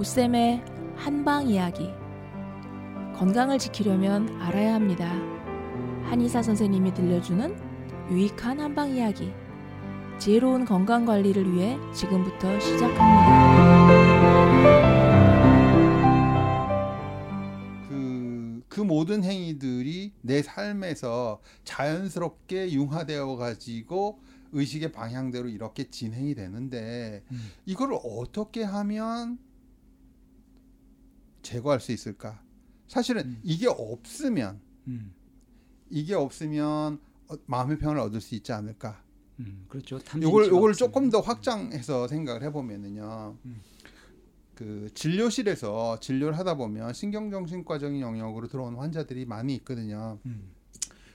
[0.00, 0.64] 오쌤의
[0.96, 1.90] 한방 이야기.
[3.16, 5.12] 건강을 지키려면 알아야 합니다.
[6.08, 7.54] 한의사 선생님이 들려주는
[8.10, 9.30] 유익한 한방 이야기.
[10.18, 13.88] 지혜로운 건강 관리를 위해 지금부터 시작합니다.
[17.90, 24.22] 그, 그 모든 행위들이 내 삶에서 자연스럽게 융화되어 가지고
[24.52, 27.50] 의식의 방향대로 이렇게 진행이 되는데 음.
[27.66, 29.38] 이걸 어떻게 하면
[31.42, 32.42] 제거할 수 있을까?
[32.86, 33.40] 사실은 음.
[33.42, 35.12] 이게 없으면 음,
[35.88, 39.02] 이게 없으면 어, 마음의 평안을 얻을 수 있지 않을까?
[39.38, 39.98] 음, 그렇죠.
[40.20, 40.74] 요걸 요걸.
[40.74, 43.36] 조금 더 확장해서 생각을 해보면은요.
[43.44, 43.60] 음.
[44.54, 50.18] 그 진료실에서 진료를 하다 보면 신경정신과적인 영역으로 들어온 환자들이 많이 있거든요.
[50.26, 50.50] 음,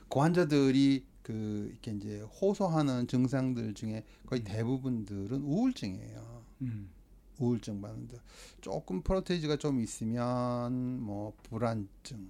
[0.09, 4.45] 그 환자들이 그 이렇게 이제 호소하는 증상들 중에 거의 음.
[4.45, 6.43] 대부분들은 우울증이에요.
[6.61, 6.89] 음,
[7.39, 8.17] 우울증 반응들.
[8.61, 12.29] 조금 프로테이지가 좀 있으면 뭐 불안증.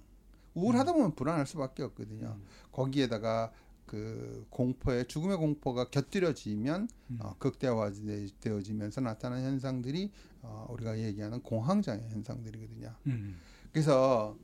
[0.54, 2.36] 우울하다 보면 불안할 수밖에 없거든요.
[2.38, 2.44] 음.
[2.72, 3.52] 거기에다가
[3.84, 7.18] 그 공포의 죽음의 공포가 곁들여지면 음.
[7.20, 10.10] 어, 극대화되어지면서 나타나는 현상들이
[10.42, 12.94] 어, 우리가 얘기하는 공황장애 현상들이거든요.
[13.06, 13.36] 음,
[13.72, 14.36] 그래서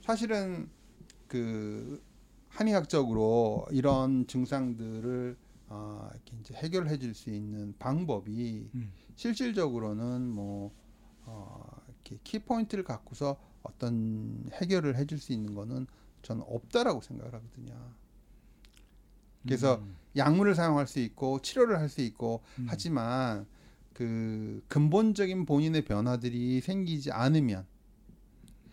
[0.00, 0.68] 사실은
[1.26, 2.02] 그
[2.48, 5.36] 한의학적으로 이런 증상들을
[5.68, 8.92] 어, 이렇게 이제 해결해 줄 수 있는 방법이 음.
[9.16, 10.72] 실질적으로는 뭐
[11.24, 15.86] 어, 이렇게 키포인트를 갖고서 어떤 해결을 해줄 수 있는 거는
[16.22, 17.94] 저는 없다라고 생각을 하거든요.
[19.46, 22.66] 그래서 음, 약물을 사용할 수 있고 치료를 할 수 있고 음.
[22.66, 23.46] 하지만
[23.92, 27.66] 그 근본적인 본인의 변화들이 생기지 않으면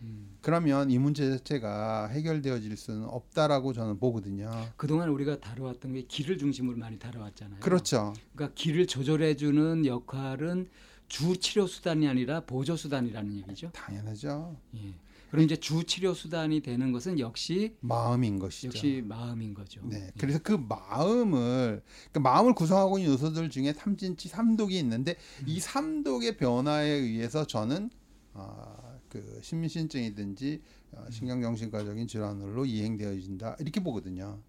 [0.02, 0.38] 음.
[0.42, 4.50] 그러면 이 문제 자체가 해결되어질 수는 없다라고 저는 보거든요.
[4.78, 7.60] 그동안 우리가 다뤄왔던 게 기를 중심으로 많이 다뤄왔잖아요.
[7.60, 8.14] 그렇죠.
[8.34, 10.70] 그러니까 기를 조절해주는 역할은
[11.08, 13.72] 주 치료 수단이 아니라 보조 수단이라는 얘기죠.
[13.74, 14.56] 당연하죠.
[14.76, 14.94] 예.
[15.32, 18.68] 그럼 이제 주 치료 수단이 되는 것은 역시 마음인 것이죠.
[18.70, 19.82] 역시 마음인 거죠.
[19.84, 20.08] 네.
[20.08, 20.12] 예.
[20.18, 25.46] 그래서 그 마음을 그 마음을 구성하고 있는 요소들 중에 탐진치 삼독이 있는데 음.
[25.48, 27.92] 이 삼독의 변화에 의해서 저는
[28.34, 30.62] 아, 그 신민신증이든지
[30.94, 31.12] 어, 음.
[31.12, 34.40] 신경정신과적인 질환으로 이행되어진다 이렇게 보거든요.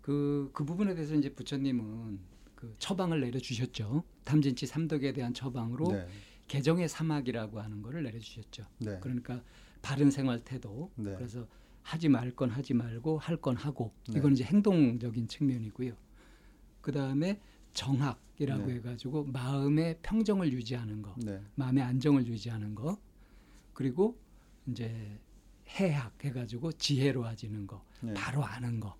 [0.00, 2.18] 그, 그 부분에 대해서 이제 부처님은
[2.54, 4.02] 그 처방을 내려주셨죠.
[4.24, 6.06] 탐진치 삼독에 대한 처방으로 네.
[6.48, 8.64] 개정의 사막이라고 하는 거를 내려주셨죠.
[8.78, 8.98] 네.
[9.00, 9.42] 그러니까
[9.82, 10.90] 바른 생활 태도.
[10.96, 11.14] 네.
[11.16, 11.46] 그래서
[11.82, 14.18] 하지 말 건 하지 말고 할 건 하고 네.
[14.18, 15.94] 이건 이제 행동적인 측면이고요.
[16.80, 17.40] 그 다음에
[17.72, 18.74] 정학이라고 네.
[18.74, 21.40] 해가지고 마음의 평정을 유지하는 거, 네.
[21.54, 22.98] 마음의 안정을 유지하는 거,
[23.80, 24.20] 그리고
[24.66, 25.18] 이제
[25.68, 28.12] 해학 해가지고 지혜로워지는 거, 네.
[28.12, 28.94] 바로 아는 거.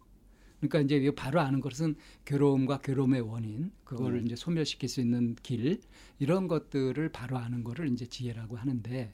[0.58, 4.24] 그러니까 이제 이 바로 아는 것은 괴로움과 괴로움의 원인, 그거를 네.
[4.24, 5.82] 이제 소멸시킬 수 있는 길
[6.18, 9.12] 이런 것들을 바로 아는 거를 이제 지혜라고 하는데,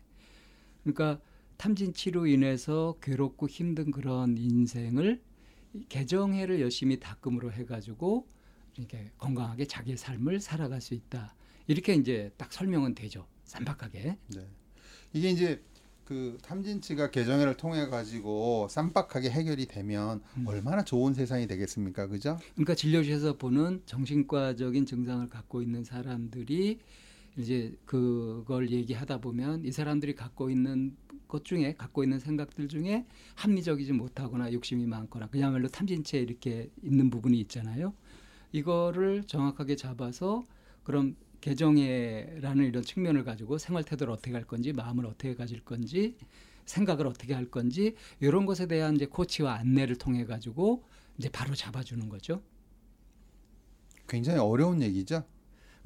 [0.85, 1.21] 그러니까
[1.57, 5.21] 탐진치로 인해서 괴롭고 힘든 그런 인생을
[5.75, 8.29] 이 개정해를 열심히 닦음으로 해가지고
[8.77, 11.35] 이렇게 건강하게 자기 의 삶을 살아갈 수 있다.
[11.67, 13.27] 이렇게 이제 딱 설명은 되죠.
[13.43, 14.17] 쌈박하게.
[14.29, 14.49] 네.
[15.13, 15.63] 이게 이제
[16.05, 20.47] 그 탐진치가 개정회를 통해 가지고 쌈박하게 해결이 되면 음.
[20.47, 22.39] 얼마나 좋은 세상이 되겠습니까, 그죠?
[22.55, 26.79] 그러니까 진료실에서 보는 정신과적인 증상을 갖고 있는 사람들이
[27.37, 30.97] 이제 그걸 얘기하다 보면 이 사람들이 갖고 있는
[31.27, 37.39] 것 중에 갖고 있는 생각들 중에 합리적이지 못하거나 욕심이 많거나 그야말로 탐진치에 이렇게 있는 부분이
[37.41, 37.93] 있잖아요.
[38.53, 40.47] 이거를 정확하게 잡아서
[40.85, 46.17] 그럼 개정해라는 이런 측면을 가지고 생활 태도를 어떻게 할 건지 마음을 어떻게 가질 건지
[46.65, 50.85] 생각을 어떻게 할 건지 이런 것에 대한 이제 코치와 안내를 통해 가지고
[51.19, 52.43] 이제 바로 잡아주는 거죠.
[54.09, 55.25] 굉장히 어려운 얘기죠.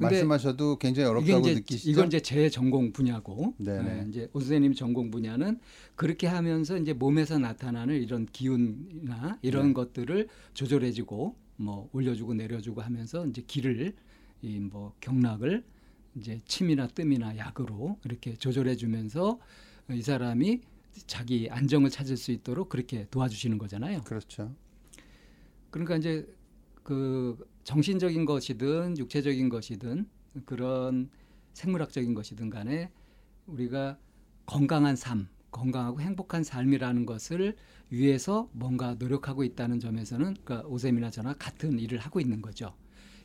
[0.01, 1.91] 말씀하셔도 굉장히 어렵다고 이제 느끼시죠?
[1.91, 3.83] 이건 이제 제 전공 분야고, 네네.
[3.83, 5.61] 네, 이제 오 선생님 전공 분야는
[5.95, 9.73] 그렇게 하면서 이제 몸에서 나타나는 이런 기운이나 이런 네.
[9.75, 13.95] 것들을 조절해주고 뭐 올려주고 내려주고 하면서 이제 기를
[14.43, 15.65] 이 뭐 경락을
[16.17, 19.39] 이제 침이나 뜸이나 약으로 이렇게 조절해 주면서
[19.91, 20.61] 이 사람이
[21.07, 24.03] 자기 안정을 찾을 수 있도록 그렇게 도와주시는 거잖아요.
[24.03, 24.55] 그렇죠.
[25.71, 26.27] 그러니까 이제
[26.83, 30.09] 그 정신적인 것이든 육체적인 것이든
[30.45, 31.11] 그런
[31.53, 32.91] 생물학적인 것이든 간에
[33.47, 33.99] 우리가
[34.47, 37.57] 건강한 삶, 건강하고 행복한 삶이라는 것을
[37.91, 42.75] 위해서 뭔가 노력하고 있다는 점에서는 그러니까 오셈이나 저나 같은 일을 하고 있는 거죠.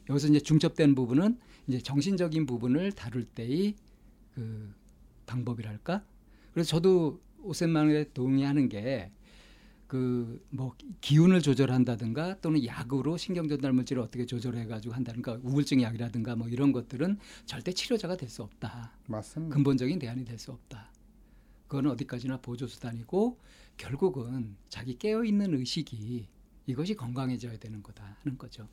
[0.10, 1.38] 여기서 이제 중첩된 부분은
[1.68, 3.76] 이제 정신적인 부분을 다룰 때의
[4.34, 4.74] 그
[5.26, 6.04] 방법이랄까.
[6.54, 9.12] 그래서 저도 오셈 말에 동의하는 게
[9.88, 16.36] 그 뭐 기운을 조절한다든가 또는 약으로 신경 전달 물질을 어떻게 조절해 가지고 한다든가 우울증 약이라든가
[16.36, 18.92] 뭐 이런 것들은 절대 치료자가 될 수 없다.
[19.08, 19.54] 맞습니다.
[19.54, 20.92] 근본적인 대안이 될 수 없다.
[21.68, 23.40] 그거는 어디까지나 보조 수단이고
[23.78, 26.28] 결국은 자기 깨어 있는 의식이
[26.68, 28.68] 이것이 건강해져야 되는 거다 하는 거죠.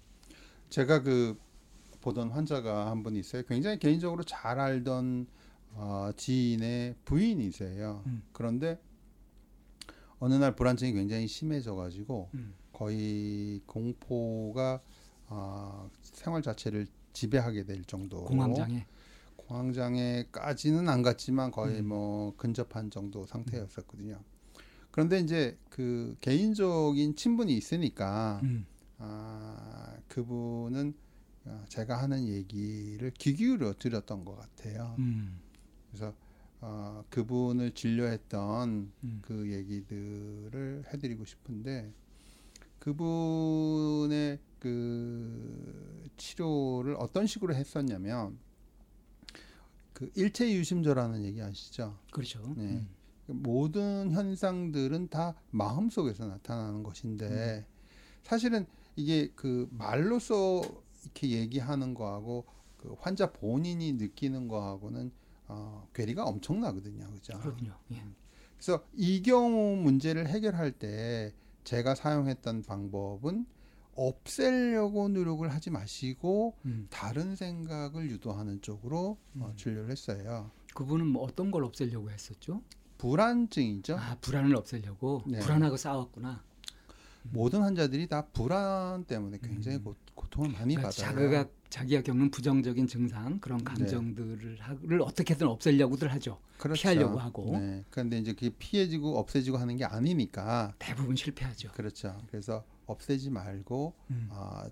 [0.73, 1.39] 제가 그
[2.01, 3.43] 보던 환자가 한 분 있어요.
[3.45, 5.27] 굉장히 개인적으로 잘 알던
[5.75, 8.03] 어, 지인의 부인이세요.
[8.07, 8.23] 음.
[8.33, 8.81] 그런데
[10.19, 12.55] 어느 날 불안증이 굉장히 심해져가지고 음.
[12.73, 14.81] 거의 공포가
[15.29, 18.87] 어, 생활 자체를 지배하게 될 정도로 공황장애.
[19.37, 21.89] 공황장애까지는 안 갔지만 거의 음.
[21.89, 24.21] 뭐 근접한 정도 상태였었거든요.
[24.91, 28.67] 그런데 이제 그 개인적인 친분이 있으니까 음.
[29.05, 30.95] 아, 그분은
[31.45, 34.95] 아, 제가 하는 얘기를 귀 기울여 드렸던 것 같아요.
[35.01, 35.41] 음.
[35.91, 36.15] 그래서
[36.61, 39.19] 어, 그분을 진료했던 음.
[39.23, 41.93] 그 얘기들을 해드리고 싶은데
[42.79, 48.39] 그분의 그 치료를 어떤 식으로 했었냐면
[49.93, 51.99] 그 일체 유심조라는 얘기 아시죠?
[52.13, 52.41] 그렇죠.
[52.57, 52.63] 네.
[52.63, 52.89] 음.
[53.27, 57.67] 모든 현상들은 다 마음 속에서 나타나는 것인데
[58.23, 58.67] 사실은
[58.97, 60.63] 이게 그 말로써
[61.03, 62.45] 이렇게 얘기하는 거하고
[62.77, 65.13] 그 환자 본인이 느끼는 거하고는
[65.49, 67.39] 어, 괴리가 엄청나거든요, 그죠?
[67.39, 67.77] 그렇군요.
[67.93, 68.03] 예.
[68.57, 71.33] 그래서 이 경우 문제를 해결할 때
[71.65, 73.47] 제가 사용했던 방법은
[73.95, 76.87] 없애려고 노력을 하지 마시고 음.
[76.91, 79.57] 다른 생각을 유도하는 쪽으로 어, 음.
[79.57, 80.51] 진료를 했어요.
[80.75, 82.63] 그분은 뭐 어떤 걸 없애려고 했었죠?
[82.99, 83.97] 불안증이죠.
[83.99, 85.41] 아 불안을 없애려고 네.
[85.41, 86.43] 불안하고 싸웠구나.
[87.23, 89.85] 모든 환자들이 다 불안 때문에 굉장히 음.
[89.85, 91.31] 고, 고통을 많이 그러니까 받아요.
[91.31, 93.39] 자기가 자기가 겪는 부정적인 증상 네.
[93.41, 96.39] 그런 감정들을 하를 어떻게든 없애려고들 하죠.
[96.59, 96.83] 그렇죠.
[96.83, 97.59] 피하려고 하고.
[97.59, 97.85] 네.
[97.91, 101.73] 그런데 이제 그게 피해지고 없애지고 하는 게 아니니까 대부분 실패하죠.
[101.73, 102.21] 그렇죠.
[102.29, 104.29] 그래서 없애지 말고 음.
[104.31, 104.69] 아,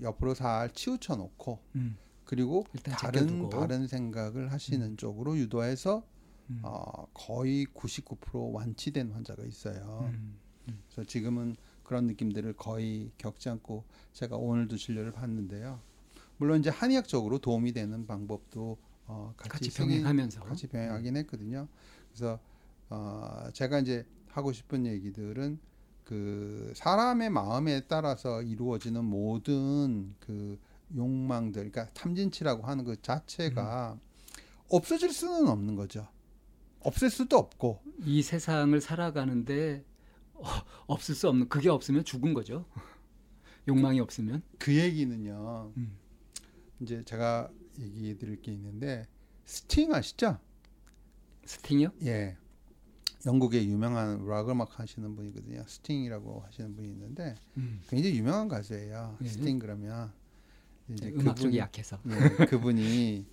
[0.00, 1.96] 옆으로 살 치우쳐 놓고 음.
[2.24, 3.48] 그리고 다른 제껴두고.
[3.50, 6.02] 다른 생각을 하시는 쪽으로 유도해서
[6.50, 6.60] 음.
[6.64, 10.10] 어, 거의 99% 완치된 환자가 있어요.
[10.12, 10.38] 음.
[10.66, 15.80] 그래서 지금은 그런 느낌들을 거의 겪지 않고 제가 오늘도 진료를 받는데요.
[16.36, 21.68] 물론 이제 한의학적으로 도움이 되는 방법도 어, 같이, 같이 병행하면서 같이 병행하긴 했거든요.
[22.08, 22.38] 그래서
[22.88, 25.58] 어, 제가 이제 하고 싶은 얘기들은
[26.04, 30.58] 그 사람의 마음에 따라서 이루어지는 모든 그
[30.94, 33.98] 욕망들, 그러니까 탐진치라고 하는 그 자체가
[34.68, 36.06] 없어질 수는 없는 거죠.
[36.80, 39.91] 없앨 수도 없고 이 세상을 살아가는데 어,
[40.86, 42.64] 없을 수 없는 그게 없으면 죽은 거죠.
[43.68, 44.42] 욕망이 없으면.
[44.58, 45.72] 그 얘기는요.
[45.76, 45.96] 음.
[46.80, 47.48] 이제 제가
[47.80, 49.06] 얘기 드릴 게 있는데
[49.44, 50.38] 스팅 아시죠?
[51.44, 51.90] 스팅이요?
[52.04, 52.36] 예.
[53.24, 55.62] 영국의 유명한 락 음악 하시는 분이거든요.
[55.66, 57.80] 스팅이라고 하시는 분이 있는데 음.
[57.88, 59.16] 굉장히 유명한 가수예요.
[59.22, 59.28] 예.
[59.28, 60.12] 스팅 그러면
[60.88, 61.98] 이제 음악 쪽이 그분이- 약해서.
[62.08, 63.24] 예, 그분이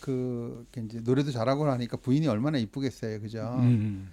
[0.00, 3.56] 그 이제 노래도 잘하고 하니까 부인이 얼마나 이쁘겠어요, 그죠?
[3.60, 4.12] 음.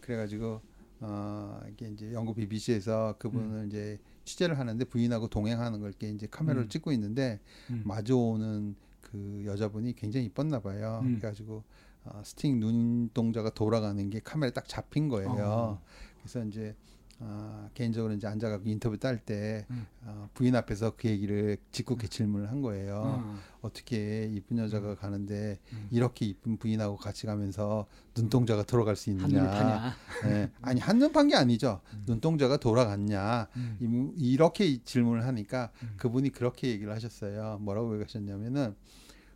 [0.00, 0.60] 그래가지고
[1.00, 6.66] 어 이게 이제 영국 BBC에서 그분을 이제 취재를 하는데 부인하고 동행하는 걸 이렇게 이제 카메라로
[6.66, 6.68] 음.
[6.68, 7.40] 찍고 있는데
[7.70, 7.82] 음.
[7.84, 11.00] 마주오는 그 여자분이 굉장히 이뻤나 봐요.
[11.04, 11.18] 음.
[11.18, 11.62] 그래가지고
[12.04, 15.30] 어, 스팅 눈동자가 돌아가는 게 카메라에 딱 잡힌 거예요.
[15.30, 15.82] 어.
[16.20, 16.74] 그래서 이제
[17.18, 19.86] 어, 개인적으로 이제 앉아가지고 인터뷰 딸때 음.
[20.02, 23.02] 어, 부인 앞에서 그 얘기를 짓궂게 질문을 한 거예요.
[23.24, 23.38] 어.
[23.62, 25.88] 어떻게 이쁜 여자가 가는데 음.
[25.90, 29.94] 이렇게 이쁜 부인하고 같이 가면서 눈동자가 돌아갈 수 있느냐?
[30.26, 30.50] 예.
[30.60, 31.80] 아니 한눈 판 게 아니죠.
[31.94, 32.04] 음.
[32.06, 33.48] 눈동자가 돌아갔냐?
[33.56, 34.12] 음.
[34.18, 35.94] 이- 이렇게 질문을 하니까 음.
[35.96, 37.58] 그분이 그렇게 얘기를 하셨어요.
[37.62, 38.74] 뭐라고 얘기하셨냐면은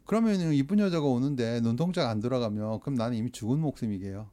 [0.05, 4.29] 그러면은 이쁜 여자가 오는데 눈동자가 안 돌아가면 그럼 나는 이미 죽은 목숨이게요.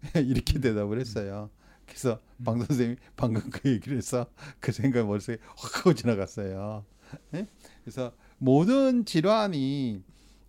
[0.26, 1.48] 이렇게 대답을 했어요.
[1.90, 2.44] 그래서 음.
[2.44, 4.26] 방 선생님이 방금 그 얘기를 해서
[4.60, 6.84] 그 생각 머릿속에 확 하고 지나갔어요.
[7.34, 7.46] 예?
[7.82, 10.02] 그래서 모든 질환이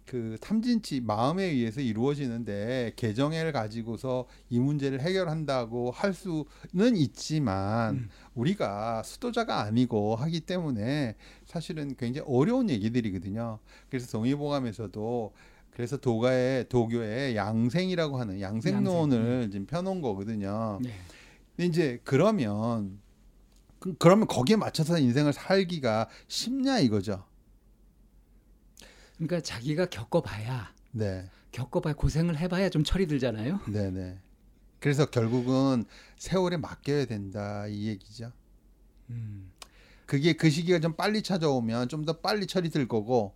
[0.05, 8.09] 그 탐진치 마음에 의해서 이루어지는데 개정애를 가지고서 이 문제를 해결한다고 할 수는 있지만 음.
[8.35, 13.59] 우리가 수도자가 아니고 하기 때문에 사실은 굉장히 어려운 얘기들이거든요.
[13.89, 15.33] 그래서 동의보감에서도
[15.71, 20.79] 그래서 도가의 도교에 양생이라고 하는 양생론을 지금 펴놓은 거거든요.
[20.81, 20.91] 네.
[21.61, 22.99] 근데 이제 그러면
[23.77, 27.23] 그, 그러면 거기에 맞춰서 인생을 살기가 쉽냐 이거죠.
[29.15, 33.59] 그러니까 자기가 겪어봐야 네, 겪어봐야 고생을 해봐야 좀 철이 들잖아요.
[33.67, 34.17] 네, 네.
[34.79, 35.85] 그래서 결국은
[36.17, 38.31] 세월에 맡겨야 된다 이 얘기죠.
[39.11, 39.51] 음.
[40.07, 43.35] 그게 그 시기가 좀 빨리 찾아오면 좀 더 빨리 철이 들 거고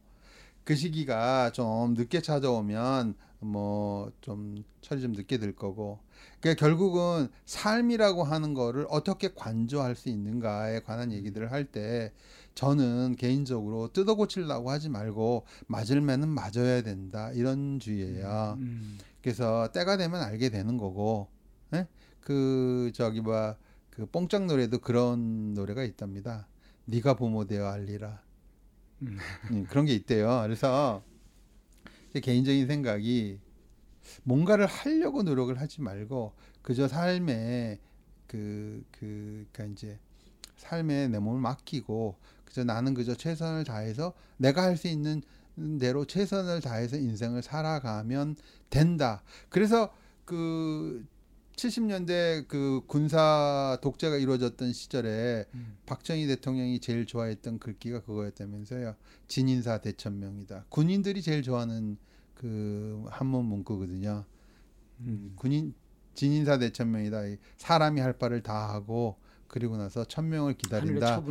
[0.63, 6.00] 그 시기가 좀 늦게 찾아오면 뭐 좀 철이 좀 늦게 들 거고
[6.39, 12.12] 그러니까 결국은 삶이라고 하는 거를 어떻게 관조할 수 있는가에 관한 얘기들을 할 때
[12.54, 18.56] 저는 개인적으로 뜯어 고치려고 하지 말고 맞을 매는 맞아야 된다 이런 주의예요.
[18.60, 18.98] 음.
[19.22, 21.27] 그래서 때가 되면 알게 되는 거고
[21.74, 21.88] 예?
[22.22, 26.48] 그 저기 뭐그 뽕짝 노래도 그런 노래가 있답니다.
[26.86, 28.22] 네가 부모 되어 알리라.
[29.01, 29.18] 음.
[29.51, 30.42] 음, 그런 게 있대요.
[30.44, 31.04] 그래서
[32.15, 33.39] 제 개인적인 생각이
[34.24, 36.31] 뭔가를 하려고 노력을 하지 말고
[36.62, 37.77] 그저 삶에
[38.25, 40.00] 그, 그, 그니까 이제
[40.55, 45.24] 삶에 내 몸을 맡기고 그저 나는 그저 최선을 다해서 내가 할 수 있는
[45.77, 48.38] 대로 최선을 다해서 인생을 살아가면
[48.69, 49.22] 된다.
[49.50, 49.93] 그래서
[50.24, 51.05] 그
[51.55, 55.77] 70년대 그 군사 독재가 이루어졌던 시절에 음.
[55.85, 58.95] 박정희 대통령이 제일 좋아했던 글귀가 그거였다면서요.
[59.27, 60.65] 진인사 대천명이다.
[60.69, 61.97] 군인들이 제일 좋아하는
[62.33, 64.25] 그 한문 문구거든요.
[65.01, 65.33] 음.
[65.35, 65.74] 군인
[66.13, 67.27] 진인사 대천명이다.
[67.27, 71.21] 이 사람이 할 바를 다 하고 그리고 나서 천명을 기다린다.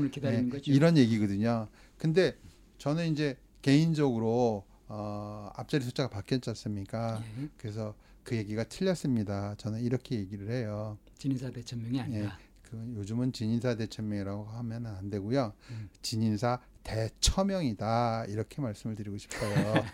[0.71, 0.75] 네.
[0.75, 1.69] 이런 얘기거든요.
[1.99, 2.37] 근데
[2.79, 7.23] 저는 이제 개인적으로 어, 앞자리 숫자가 바뀌었지 않습니까?
[7.41, 7.49] 예.
[7.57, 9.55] 그래서 그 얘기가 틀렸습니다.
[9.57, 10.99] 저는 이렇게 얘기를 해요.
[11.19, 12.39] 진인사 대천명이 아니라.
[12.63, 15.53] 그 요즘은 진인사 대천명이라고 하면 안 되고요.
[15.71, 15.91] 음.
[16.03, 19.85] 진인사 대처명이다 이렇게 말씀을 드리고 싶어요.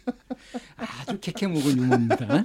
[0.76, 2.44] 아주 캐캐 먹은 유머입니다.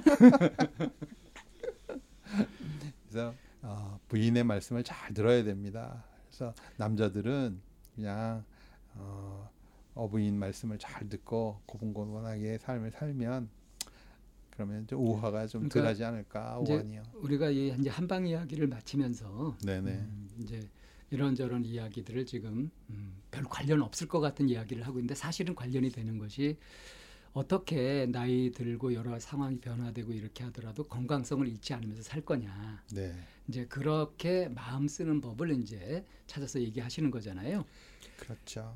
[3.08, 6.04] 그래서 어, 부인의 말씀을 잘 들어야 됩니다.
[6.28, 7.60] 그래서 남자들은
[7.94, 8.44] 그냥
[8.94, 9.50] 어,
[9.94, 13.48] 어부인 말씀을 잘 듣고 고분고분하게 삶을 살면
[14.56, 17.02] 그러면 좀 우화가 좀 그러니까 덜하지 않을까 오한이요.
[17.14, 19.90] 우리가 이 이제 한방 이야기를 마치면서 네네.
[19.90, 20.66] 음, 이제
[21.10, 26.16] 이런저런 이야기들을 지금 음, 별 관련 없을 것 같은 이야기를 하고 있는데 사실은 관련이 되는
[26.18, 26.56] 것이
[27.34, 32.82] 어떻게 나이 들고 여러 상황이 변화되고 이렇게 하더라도 건강성을 잃지 않으면서 살 거냐.
[32.94, 33.14] 네.
[33.46, 37.66] 이제 그렇게 마음 쓰는 법을 이제 찾아서 얘기하시는 거잖아요.
[38.16, 38.74] 그렇죠.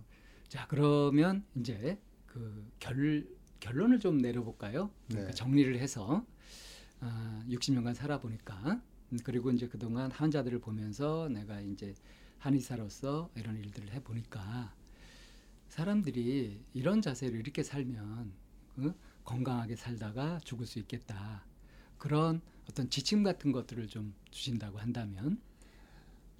[0.48, 3.26] 자, 그러면 이제 그 결,
[3.60, 4.90] 결론을 좀 내려볼까요?
[5.08, 5.34] 그러니까 네.
[5.34, 6.24] 정리를 해서
[7.00, 8.80] 아, 60년간 살아보니까
[9.12, 11.94] 음, 그리고 이제 그동안 환자들을 보면서 내가 이제
[12.38, 14.74] 한의사로서 이런 일들을 해보니까
[15.68, 18.32] 사람들이 이런 자세로 이렇게 살면
[18.78, 18.94] 어?
[19.24, 21.44] 건강하게 살다가 죽을 수 있겠다.
[21.98, 25.40] 그런 어떤 지침 같은 것들을 좀 주신다고 한다면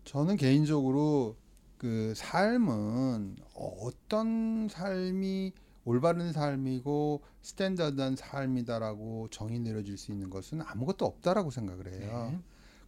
[0.04, 1.36] 저는 개인적으로
[1.76, 5.52] 그 삶은 어떤 삶이
[5.84, 12.30] 올바른 삶이고 스탠다드한 삶이다라고 정의 내려질 수 있는 것은 아무것도 없다라고 생각을 해요.
[12.32, 12.40] 네.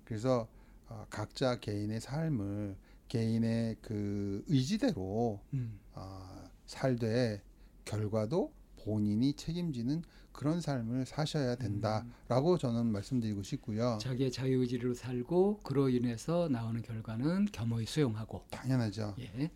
[0.04, 0.46] 그래서
[0.88, 2.76] 어, 각자 개인의 삶을
[3.08, 7.42] 개인의 그 의지대로 음, 어, 살되
[7.84, 8.52] 결과도
[8.84, 13.98] 본인이 책임지는 그런 삶을 사셔야 된다라고 저는 말씀드리고 싶고요.
[14.00, 19.14] 자기의 자유의지로 살고 그로 인해서 나오는 결과는 겸허히 수용하고 당연하죠.
[19.18, 19.50] 예.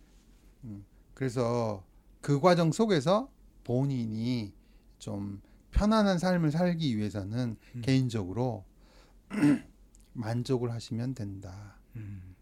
[1.13, 1.83] 그래서
[2.21, 3.31] 그 과정 속에서
[3.63, 4.53] 본인이
[4.99, 7.81] 좀 편안한 삶을 살기 위해서는 음.
[7.81, 8.65] 개인적으로
[10.13, 11.75] 만족을 하시면 된다.
[11.95, 12.35] 음,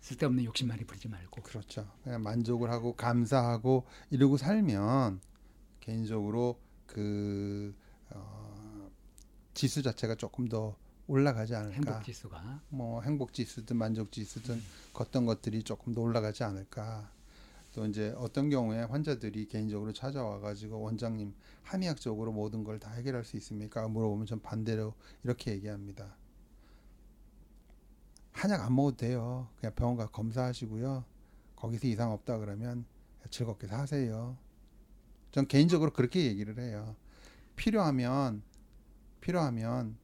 [0.00, 1.86] 쓸데없는 욕심 많이 부리지 말고 그렇죠.
[2.02, 5.20] 그냥 만족을 하고 감사하고 이러고 살면
[5.80, 7.74] 개인적으로 그
[8.10, 8.90] 어,
[9.52, 11.74] 지수 자체가 조금 더 올라가지 않을까.
[11.74, 14.60] 행복 지수가 뭐 행복 지수든 만족 지수든
[14.94, 17.10] 어떤 것들이 조금 더 올라가지 않을까.
[17.78, 21.32] 또 이제 어떤 경우에 환자들이 개인적으로 찾아와 가지고 원장님
[21.62, 23.86] 한의학적으로 모든 걸 다 해결할 수 있습니까?
[23.86, 26.16] 물어보면 전 반대로 이렇게 얘기합니다.
[28.32, 29.48] 한약 안 먹어도 돼요.
[29.60, 31.04] 그냥 병원 가 검사하시고요.
[31.54, 32.84] 거기서 이상 없다 그러면
[33.30, 34.36] 즐겁게 사세요.
[35.30, 36.96] 전 개인적으로 그렇게 얘기를 해요.
[37.54, 38.42] 필요하면
[39.20, 39.96] 필요하면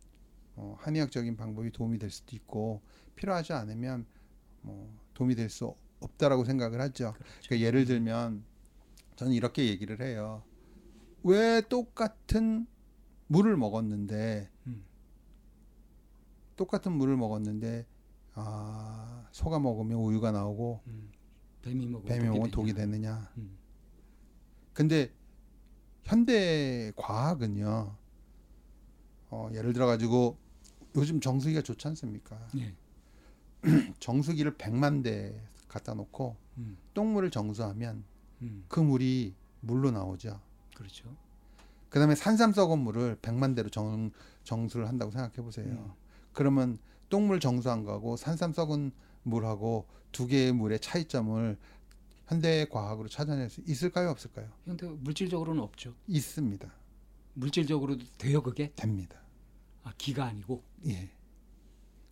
[0.55, 2.83] 어, 한의학적인 방법이 도움이 될 수도 있고
[3.17, 4.07] 필요하지 않으면
[4.63, 5.75] 뭐 도움이 될 수
[6.05, 7.15] 없다라고 생각을 하죠.
[7.45, 8.45] 그러니까 예를 들면
[9.17, 10.43] 저는 이렇게 얘기를 해요.
[11.23, 12.67] 왜 똑같은
[13.27, 14.85] 물을 먹었는데 음.
[16.57, 17.87] 똑같은 물을 먹었는데
[18.35, 21.11] 아, 소가 먹으면 우유가 나오고 음,
[21.63, 23.31] 뱀이 먹으면 뱀이 먹으면 독이 되느냐?
[23.39, 23.57] 음,
[24.73, 25.13] 근데
[26.03, 27.97] 현대 과학은요.
[29.31, 30.37] 어, 예를 들어 가지고
[30.97, 32.39] 요즘 정수기가 좋지 않습니까?
[32.57, 32.75] 예.
[33.99, 35.41] 정수기를 100만 대
[35.75, 38.05] 갖다 놓고 음, 똥물을 정수하면
[38.43, 40.41] 음, 그 물이 물로 나오죠.
[40.77, 41.13] 그렇죠.
[41.89, 44.13] 그다음에 산삼 썩은 물을 100만 대로 정,
[44.45, 45.67] 정수를 한다고 생각해 보세요.
[45.67, 45.93] 음.
[46.33, 46.79] 그러면
[47.09, 48.93] 똥물 정수한 거하고 산삼 썩은
[49.25, 51.59] 물하고 두 개의 물의 차이점을
[52.27, 54.49] 현대 과학으로 찾아낼 수 있을까요, 없을까요?
[54.65, 55.95] 근데 물질적으로는 없죠.
[56.07, 56.73] 있습니다.
[57.35, 58.73] 물질적으로도 돼요 그게?
[58.77, 59.19] 됩니다.
[59.83, 60.63] 아 기가 아니고.
[60.87, 61.11] 예.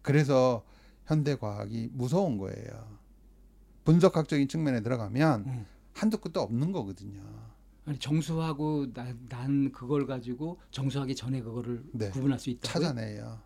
[0.02, 0.64] 그래서
[1.06, 3.01] 현대 과학이 무서운 거예요.
[3.84, 5.66] 분석학적인 측면에 들어가면 음.
[5.94, 7.20] 한도 끝도 없는 거거든요.
[7.84, 12.10] 아니 정수하고 난, 난 그걸 가지고 정수하기 전에 그거를 네.
[12.10, 12.68] 구분할 수 있다.
[12.68, 13.40] 찾아내요.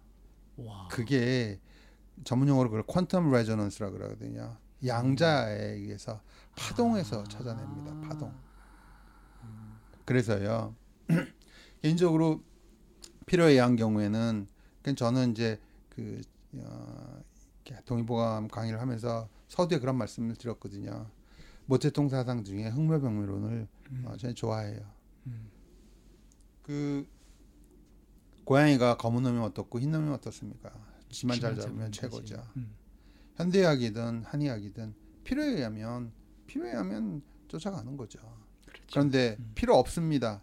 [0.56, 0.88] 와.
[0.88, 1.58] 그게
[2.24, 4.56] 전문 용어로 그걸 퀀텀 레저넌스라 그러거든요.
[4.84, 6.20] 양자에 의해서
[6.54, 8.08] 파동에서 찾아냅니다.
[8.08, 8.32] 파동.
[10.04, 10.74] 그래서요.
[11.82, 12.42] 개인적으로
[13.26, 14.46] 필요에 의한 경우에는
[14.82, 16.20] 그냥 저는 이제 그
[16.54, 17.22] 어,
[17.84, 21.10] 동의보감 강의를 하면서 서두에 그런 말씀을 드렸거든요.
[21.66, 24.04] 모태통 사상 중에 흑묘병리론을 음.
[24.06, 24.80] 어, 저는 좋아해요.
[25.26, 25.50] 음.
[26.62, 27.06] 그
[28.44, 30.72] 고양이가 검은 놈이 어떻고 흰 놈이 어떻습니까?
[31.10, 32.42] 지만 잘 잡으면 최고죠.
[32.56, 32.74] 음.
[33.36, 36.12] 현대의학이든 한의학이든 필요에 의하면
[36.46, 38.20] 필요에 의하면 쫓아가는 거죠.
[38.66, 38.84] 그렇죠.
[38.92, 39.52] 그런데 음.
[39.54, 40.42] 필요 없습니다.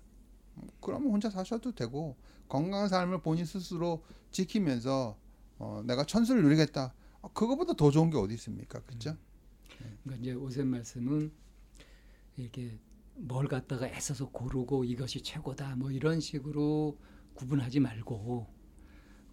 [0.82, 2.16] 그러면 혼자 사셔도 되고
[2.48, 5.18] 건강한 삶을 본인 스스로 지키면서
[5.60, 6.94] 어, 내가 천수를 누리겠다.
[7.24, 8.82] 어, 그거보다 더 좋은 게 어디 있습니까?
[8.82, 9.18] 그렇죠?
[10.03, 11.32] 그러니까 이제 오센 말씀은
[12.36, 12.77] 이렇게
[13.15, 17.00] 뭘 갖다가 애써서 고르고 이것이 최고다 뭐 이런 식으로
[17.34, 18.48] 구분하지 말고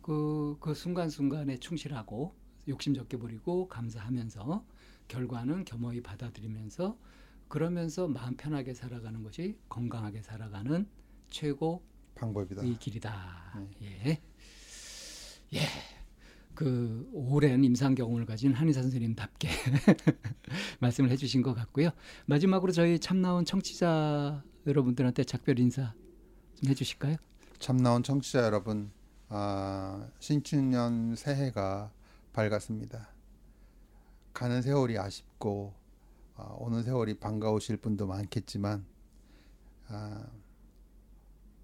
[0.03, 2.35] 그, 그 순간순간에 충실하고
[2.69, 4.65] 욕심 적게 부리고 감사하면서
[5.09, 6.97] 결과는 겸허히 받아들이면서
[7.49, 10.89] 그러면서 마음 편하게 살아가는 것이 건강하게 살아가는
[11.29, 11.83] 최고
[12.15, 12.63] 방법이다.
[12.63, 13.67] 이 길이다.
[13.83, 14.23] 예.
[15.55, 16.00] 예.
[16.61, 19.49] 그 오랜 임상 경험을 가진 한의사 선생님답게
[20.81, 21.89] 말씀을 해주신 것 같고요.
[22.27, 25.95] 마지막으로 저희 참 나온 청취자 여러분들한테 작별 인사
[26.57, 27.17] 좀 해주실까요?
[27.59, 28.91] 참 나온 청취자 여러분,
[29.31, 31.93] 아, 신축년 새해가
[32.35, 33.09] 밝았습니다.
[34.35, 35.73] 가는 세월이 아쉽고
[36.37, 38.85] 아, 오는 세월이 반가우실 분도 많겠지만
[39.89, 40.27] 아,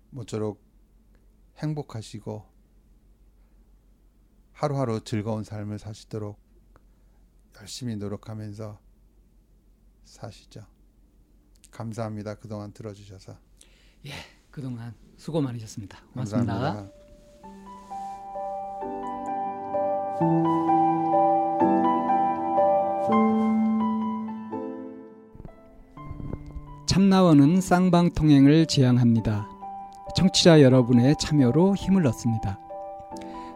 [0.08, 0.58] 모쪼록
[1.58, 2.55] 행복하시고
[4.56, 6.38] 하루하루 즐거운 삶을 사시도록
[7.60, 8.78] 열심히 노력하면서
[10.04, 10.64] 사시죠.
[11.70, 12.36] 감사합니다.
[12.36, 13.36] 그동안 들어주셔서
[14.50, 15.98] 그동안 수고 많으셨습니다.
[16.14, 16.54] 고맙습니다.
[16.54, 16.96] 감사합니다.
[26.88, 29.50] 참나원은 쌍방통행을 지향합니다.
[30.16, 32.65] 청취자 여러분의 참여로 힘을 얻습니다.